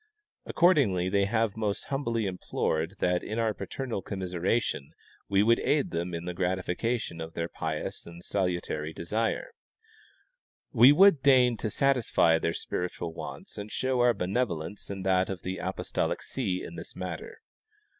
Accordingly 0.47 1.09
they 1.09 1.25
have 1.25 1.55
most 1.55 1.83
humbly 1.89 2.25
implored 2.25 2.95
that 2.97 3.23
in 3.23 3.37
our 3.37 3.53
paternal 3.53 4.01
commiseration 4.01 4.93
we 5.29 5.43
would 5.43 5.59
aid 5.59 5.91
them 5.91 6.15
in 6.15 6.25
the 6.25 6.33
gratifica 6.33 6.99
tion 6.99 7.21
of 7.21 7.35
their 7.35 7.47
pious 7.47 8.03
and 8.07 8.23
salutary 8.23 8.93
desire; 8.93 9.51
that 9.51 9.51
we 10.79 10.91
would 10.91 11.21
deign 11.21 11.55
to 11.57 11.69
satisfy 11.69 12.39
their 12.39 12.51
spiritual 12.51 13.13
wants 13.13 13.59
and 13.59 13.71
show 13.71 13.99
our 13.99 14.15
benevolence 14.15 14.89
and 14.89 15.05
that 15.05 15.29
of 15.29 15.43
the 15.43 15.59
apostolic 15.59 16.23
see 16.23 16.63
in 16.63 16.77
this 16.77 16.95
matter. 16.95 17.37